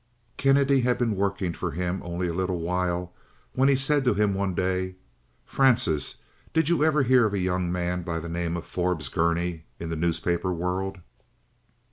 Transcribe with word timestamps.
Kennedy 0.35 0.81
had 0.81 0.97
been 0.97 1.15
working 1.15 1.53
for 1.53 1.69
him 1.69 2.01
only 2.03 2.27
a 2.27 2.33
little 2.33 2.59
while 2.59 3.13
when 3.53 3.69
he 3.69 3.75
said 3.75 4.03
to 4.03 4.15
him 4.15 4.33
one 4.33 4.55
day: 4.55 4.95
"Francis, 5.45 6.15
did 6.55 6.69
you 6.69 6.83
ever 6.83 7.03
hear 7.03 7.27
of 7.27 7.35
a 7.35 7.39
young 7.39 7.71
man 7.71 8.01
by 8.01 8.19
the 8.19 8.27
name 8.27 8.57
of 8.57 8.65
Forbes 8.65 9.09
Gurney 9.09 9.65
in 9.79 9.89
the 9.89 9.95
newspaper 9.95 10.51
world?" 10.51 11.01